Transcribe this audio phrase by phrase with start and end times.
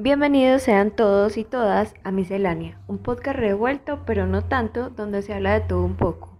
[0.00, 5.34] Bienvenidos sean todos y todas a Miscelánea, un podcast revuelto pero no tanto, donde se
[5.34, 6.38] habla de todo un poco.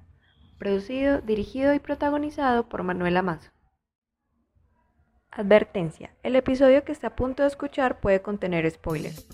[0.60, 3.50] Producido, dirigido y protagonizado por Manuela Mazo.
[5.32, 9.26] Advertencia, el episodio que está a punto de escuchar puede contener spoilers.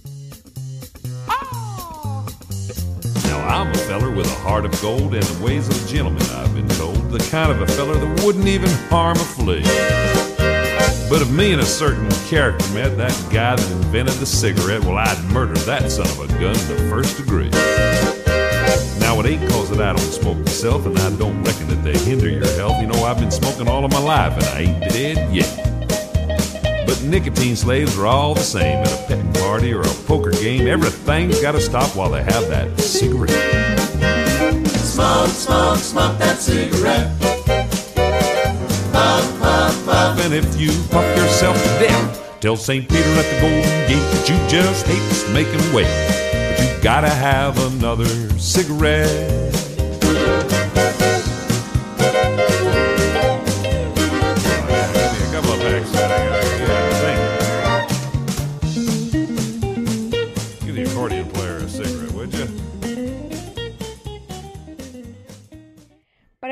[3.29, 6.23] Now, I'm a feller with a heart of gold and the ways of a gentleman,
[6.31, 6.97] I've been told.
[7.11, 10.34] The kind of a feller that wouldn't even harm a flea.
[11.15, 14.99] But if me and a certain character met, that guy that invented the cigarette, well,
[14.99, 17.51] I'd murder that son of a gun in the first degree.
[18.99, 21.97] Now, it ain't cause that I don't smoke myself, and I don't reckon that they
[21.97, 22.81] hinder your health.
[22.81, 26.85] You know, I've been smoking all of my life, and I ain't dead yet.
[26.85, 28.79] But nicotine slaves are all the same.
[28.79, 32.77] At a petting party or a poker game, everything's gotta stop while they have that
[32.81, 33.31] cigarette.
[34.67, 37.44] Smoke, smoke, smoke that cigarette.
[39.85, 40.19] Puff.
[40.25, 42.89] And if you puff yourself to death, tell St.
[42.89, 45.85] Peter at the Golden Gate that you just hate making way.
[46.57, 48.07] But you gotta have another
[48.39, 49.64] cigarette.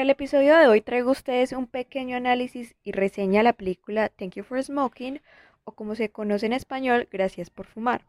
[0.02, 4.08] El episodio de hoy traigo a ustedes un pequeño análisis y reseña de la película
[4.08, 5.20] Thank You for Smoking
[5.62, 8.04] o como se conoce en español, Gracias por Fumar.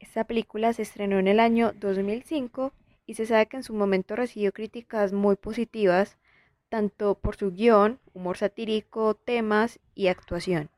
[0.00, 2.72] Esta película se estrenó en el año 2005
[3.04, 6.16] y se sabe que en su momento recibió críticas muy positivas,
[6.70, 10.70] tanto por su guion, humor satírico, temas y actuación.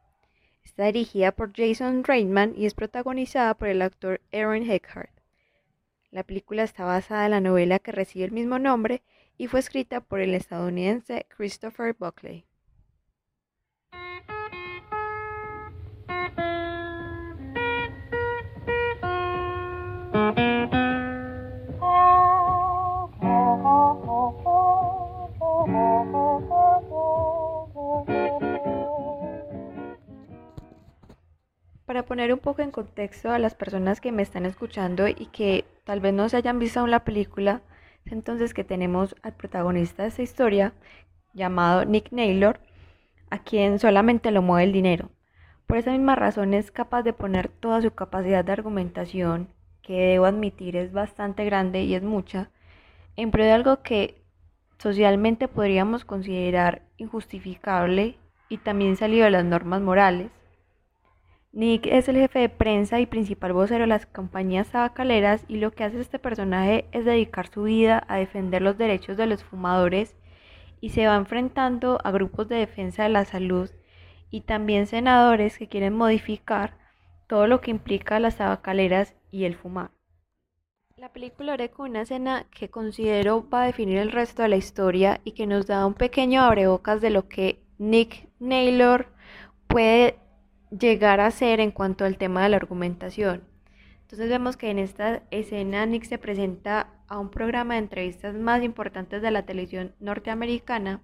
[0.65, 5.13] Está dirigida por Jason Reitman y es protagonizada por el actor Aaron Eckhart.
[6.11, 9.03] La película está basada en la novela que recibe el mismo nombre
[9.39, 12.45] y fue escrita por el estadounidense Christopher Buckley.
[31.85, 35.65] Para poner un poco en contexto a las personas que me están escuchando y que
[35.85, 37.63] tal vez no se hayan visto aún la película,
[38.07, 40.73] es entonces que tenemos al protagonista de esta historia,
[41.35, 42.61] llamado Nick Naylor,
[43.31, 45.11] a quien solamente lo mueve el dinero.
[45.67, 49.49] Por esa misma razón es capaz de poner toda su capacidad de argumentación,
[49.83, 52.51] que debo admitir es bastante grande y es mucha,
[53.17, 54.23] en pro de algo que
[54.79, 58.17] socialmente podríamos considerar injustificable
[58.49, 60.31] y también salido de las normas morales.
[61.57, 65.71] Nick es el jefe de prensa y principal vocero de las compañías tabacaleras y lo
[65.71, 70.15] que hace este personaje es dedicar su vida a defender los derechos de los fumadores
[70.83, 73.71] y se va enfrentando a grupos de defensa de la salud
[74.31, 76.77] y también senadores que quieren modificar
[77.27, 79.93] todo lo que implica las tabacaleras y el fumar.
[80.99, 84.57] La película abre con una escena que considero va a definir el resto de la
[84.57, 89.07] historia y que nos da un pequeño abrebocas de lo que Nick Naylor
[89.69, 90.19] puede
[90.71, 93.43] llegar a ser en cuanto al tema de la argumentación.
[94.03, 98.63] Entonces vemos que en esta escena Nick se presenta a un programa de entrevistas más
[98.63, 101.01] importantes de la televisión norteamericana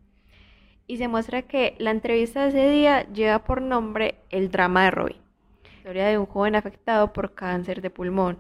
[0.87, 4.91] y se muestra que la entrevista de ese día lleva por nombre El drama de
[4.91, 5.17] Roy,
[5.77, 8.39] historia de un joven afectado por cáncer de pulmón.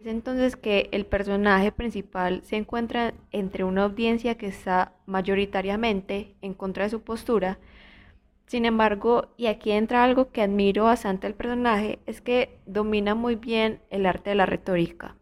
[0.00, 6.54] Es entonces que el personaje principal se encuentra entre una audiencia que está mayoritariamente en
[6.54, 7.58] contra de su postura,
[8.52, 13.34] sin embargo, y aquí entra algo que admiro bastante al personaje, es que domina muy
[13.34, 15.16] bien el arte de la retórica,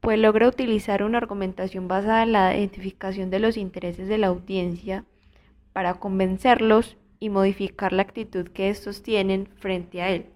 [0.00, 5.04] pues logra utilizar una argumentación basada en la identificación de los intereses de la audiencia
[5.74, 10.30] para convencerlos y modificar la actitud que estos tienen frente a él,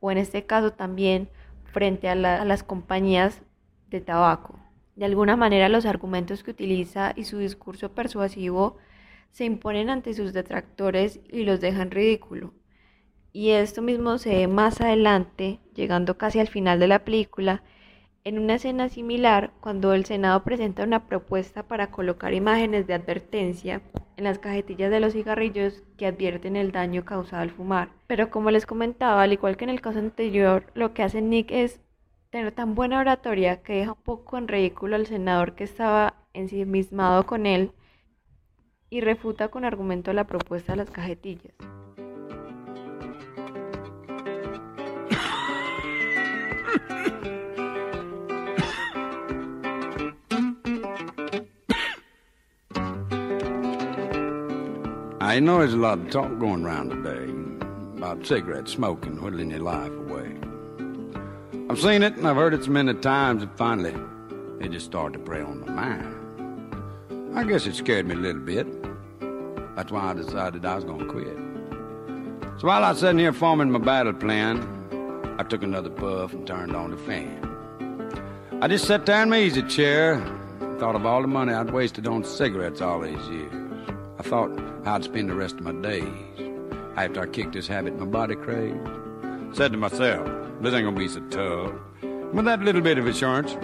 [0.00, 1.28] o en este caso también
[1.66, 3.42] frente a, a las compañías
[3.90, 4.58] de tabaco.
[4.96, 8.78] De alguna manera los argumentos que utiliza y su discurso persuasivo
[9.30, 12.52] se imponen ante sus detractores y los dejan ridículo.
[13.32, 17.62] Y esto mismo se ve más adelante, llegando casi al final de la película,
[18.24, 23.80] en una escena similar cuando el Senado presenta una propuesta para colocar imágenes de advertencia
[24.16, 27.90] en las cajetillas de los cigarrillos que advierten el daño causado al fumar.
[28.06, 31.50] Pero como les comentaba, al igual que en el caso anterior, lo que hace Nick
[31.52, 31.80] es
[32.30, 37.24] tener tan buena oratoria que deja un poco en ridículo al senador que estaba ensimismado
[37.24, 37.72] con él
[38.90, 41.54] y refuta con argumento la propuesta de las cajetillas.
[55.20, 57.32] I know there's a lot of talk going around today
[57.96, 60.34] about cigarette smoking whittling your life away.
[61.70, 63.94] I've seen it and I've heard it so many times that finally
[64.60, 66.17] it just started to prey on my mind.
[67.34, 68.66] I guess it scared me a little bit.
[69.76, 71.36] That's why I decided I was going to quit.
[72.60, 74.58] So while I was sitting here forming my battle plan,
[75.38, 77.44] I took another puff and turned on the fan.
[78.60, 80.18] I just sat there in my easy chair,
[80.80, 83.52] thought of all the money I'd wasted on cigarettes all these years.
[84.18, 84.50] I thought
[84.84, 86.02] how I'd spend the rest of my days
[86.96, 88.88] after I kicked this habit my body craved.
[89.52, 90.26] Said to myself,
[90.60, 91.72] this ain't gonna be so tough.
[92.32, 93.56] With that little bit of assurance,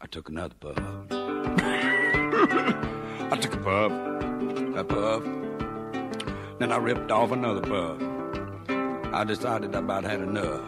[0.00, 0.76] I took another puff.
[2.38, 3.92] I took a puff,
[4.76, 5.22] a puff,
[6.58, 8.00] then I ripped off another puff.
[9.14, 10.62] I decided I about had enough.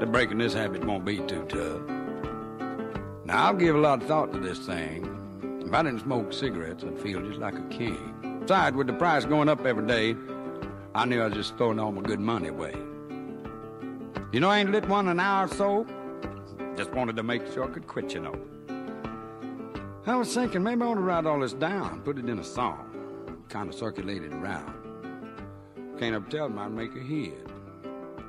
[0.00, 1.80] The breaking this habit won't be too tough.
[3.24, 5.04] Now, I'll give a lot of thought to this thing.
[5.64, 8.40] If I didn't smoke cigarettes, I'd feel just like a king.
[8.40, 10.16] Besides, with the price going up every day,
[10.94, 12.74] I knew I was just throwing all my good money away.
[14.32, 15.86] You know, I ain't lit one an hour or so.
[16.76, 18.34] Just wanted to make sure I could quit, you know.
[20.08, 22.44] I was thinking maybe I ought to write all this down, put it in a
[22.44, 24.72] song, kind of circulate it around.
[25.98, 27.44] Can't ever tell I'd make a hit.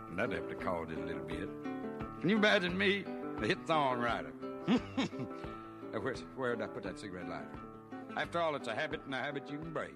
[0.10, 1.48] And that'd have to cause it a little bit.
[2.20, 3.06] Can you imagine me,
[3.40, 4.32] the hit songwriter?
[6.02, 7.60] Where's, where'd I put that cigarette lighter?
[8.16, 9.94] After all, it's a habit and a habit you can break.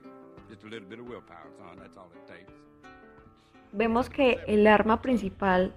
[0.52, 1.78] Just a little bit of willpower, son.
[1.80, 2.54] That's all it takes.
[3.74, 5.74] Vemos que el arma principal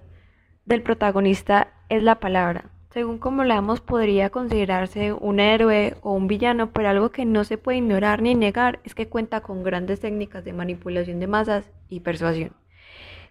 [0.65, 2.74] del protagonista es la palabra.
[2.95, 7.57] Según como leamos, podría considerarse un héroe o un villano, pero algo que no se
[7.57, 11.99] puede ignorar ni negar es que cuenta con grandes técnicas de manipulación de masas y
[11.99, 12.53] persuasión,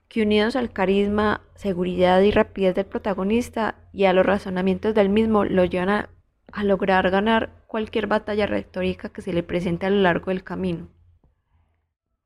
[0.08, 5.46] que unidos al carisma, seguridad y rapidez del protagonista y a los razonamientos del mismo,
[5.46, 6.10] lo llevan a,
[6.52, 10.88] a lograr ganar cualquier batalla retórica que se le presente a lo largo del camino.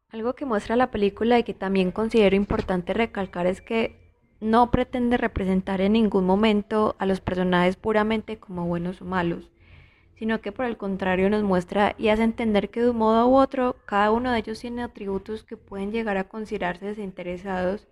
[0.08, 4.07] Algo que muestra la película y que también considero importante recalcar es que
[4.40, 9.50] no pretende representar en ningún momento a los personajes puramente como buenos o malos,
[10.14, 13.36] sino que por el contrario nos muestra y hace entender que de un modo u
[13.36, 17.88] otro cada uno de ellos tiene atributos que pueden llegar a considerarse desinteresados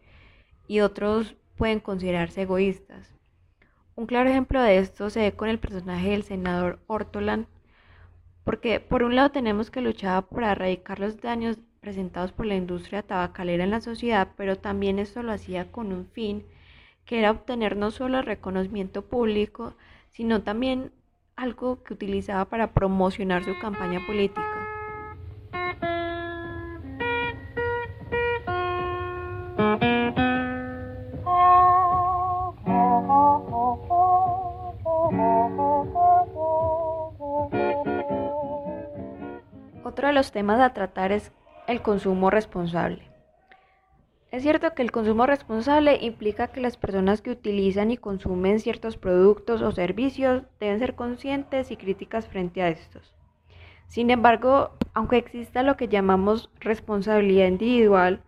[0.69, 3.15] y otros pueden considerarse egoístas.
[3.95, 7.47] Un claro ejemplo de esto se ve con el personaje del senador Ortolan,
[8.45, 13.03] porque por un lado tenemos que luchar para erradicar los daños presentados por la industria
[13.03, 16.45] tabacalera en la sociedad, pero también esto lo hacía con un fin,
[17.05, 19.75] que era obtener no solo reconocimiento público,
[20.11, 20.91] sino también
[21.37, 24.43] algo que utilizaba para promocionar su campaña política.
[39.85, 41.31] Otro de los temas a tratar es
[41.67, 43.03] el consumo responsable.
[44.31, 48.97] Es cierto que el consumo responsable implica que las personas que utilizan y consumen ciertos
[48.97, 53.15] productos o servicios deben ser conscientes y críticas frente a estos.
[53.87, 58.21] Sin embargo, aunque exista lo que llamamos responsabilidad individual,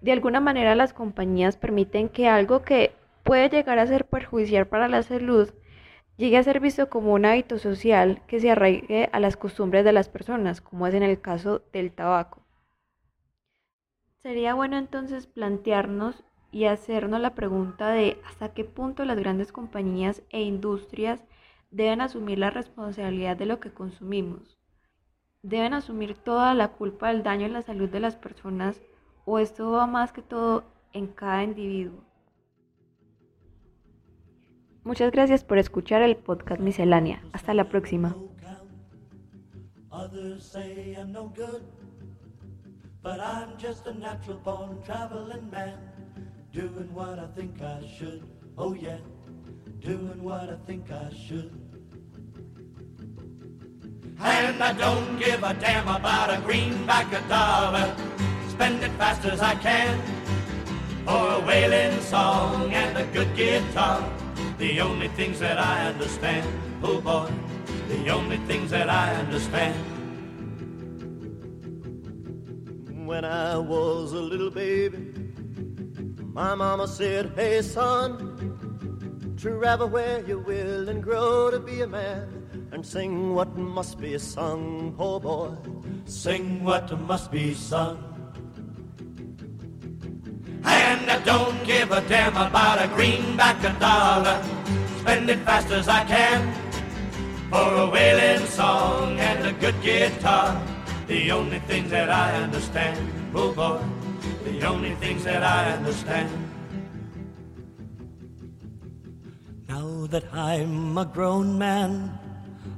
[0.00, 2.92] de alguna manera las compañías permiten que algo que
[3.22, 5.50] puede llegar a ser perjudicial para la salud
[6.16, 9.92] llegue a ser visto como un hábito social que se arraigue a las costumbres de
[9.92, 12.45] las personas, como es en el caso del tabaco.
[14.26, 20.20] Sería bueno entonces plantearnos y hacernos la pregunta de hasta qué punto las grandes compañías
[20.30, 21.22] e industrias
[21.70, 24.58] deben asumir la responsabilidad de lo que consumimos.
[25.42, 28.82] Deben asumir toda la culpa del daño en la salud de las personas
[29.26, 32.02] o esto va más que todo en cada individuo.
[34.82, 37.22] Muchas gracias por escuchar el podcast Miscelánea.
[37.32, 38.16] Hasta la próxima.
[43.06, 45.78] But I'm just a natural born traveling man,
[46.52, 48.28] doing what I think I should.
[48.58, 48.98] Oh yeah,
[49.78, 51.52] doing what I think I should.
[54.18, 57.94] And I don't give a damn about a greenback a dollar.
[58.48, 60.02] Spend it fast as I can
[61.04, 64.02] for a wailing song and a good guitar.
[64.58, 66.44] The only things that I understand,
[66.82, 67.30] oh boy,
[67.86, 69.95] the only things that I understand.
[73.06, 74.98] When I was a little baby.
[76.32, 82.68] My mama said, Hey, son, travel where you will and grow to be a man
[82.72, 85.54] and sing what must be sung, poor boy.
[86.04, 88.02] Sing what must be sung.
[90.64, 94.42] And I don't give a damn about a greenback a dollar.
[94.98, 96.52] Spend it fast as I can
[97.50, 100.75] for a wailing song and a good guitar.
[101.06, 102.98] The only things that I understand,
[103.32, 103.80] oh boy,
[104.42, 106.30] the only things that I understand.
[109.68, 112.18] Now that I'm a grown man,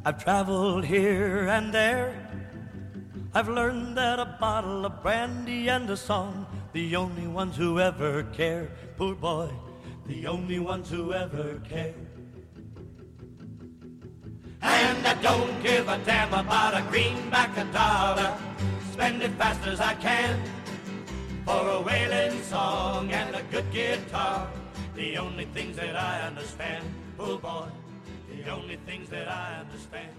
[0.05, 2.13] I've traveled here and there.
[3.33, 8.25] I've learned that a bottle of brandy and a song, the only ones who ever
[8.25, 8.71] care.
[8.99, 9.49] Poor boy,
[10.07, 11.95] the only ones who ever care.
[14.99, 18.37] And I don't give a damn about a greenback a dollar.
[18.91, 20.43] Spend it fast as I can
[21.45, 24.51] for a wailing song and a good guitar.
[24.97, 26.85] The only things that I understand,
[27.17, 27.69] oh boy,
[28.29, 30.11] the only things that I understand.